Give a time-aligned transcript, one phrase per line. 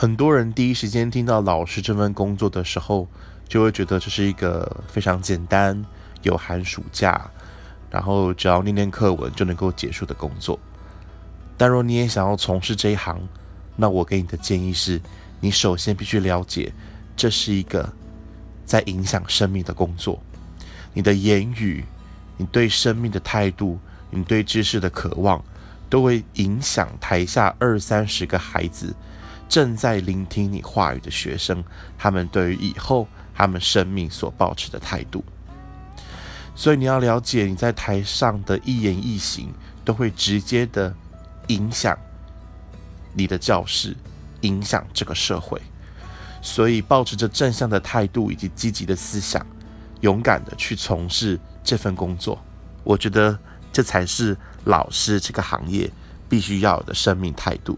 [0.00, 3.08] 很多人第一时间听到老师这份工作的时候，
[3.48, 5.84] 就会觉得这是一个非常简单、
[6.22, 7.28] 有寒暑假，
[7.90, 10.56] 然后只要念念课文就能够结束的工作。
[11.56, 13.18] 但若你也想要从事这一行，
[13.74, 15.00] 那我给你的建议是，
[15.40, 16.72] 你首先必须了解，
[17.16, 17.92] 这是一个
[18.64, 20.22] 在影响生命的工作。
[20.94, 21.84] 你的言语，
[22.36, 23.80] 你对生命的态度，
[24.10, 25.44] 你对知识的渴望，
[25.90, 28.94] 都会影响台下二三十个孩子
[29.48, 31.64] 正在聆听你话语的学生，
[31.96, 35.24] 他们对于以后他们生命所保持的态度。
[36.54, 39.52] 所以你要了解，你在台上的一言一行，
[39.84, 40.92] 都会直接的
[41.46, 41.96] 影响
[43.14, 43.96] 你的教室，
[44.42, 45.60] 影响这个社会。
[46.42, 49.44] 所以，保持着正向的态度以及积极的思想。
[50.00, 52.40] 勇敢的去从事这份工作，
[52.84, 53.36] 我觉得
[53.72, 55.90] 这才是老师这个行业
[56.28, 57.76] 必须要有的生命态度。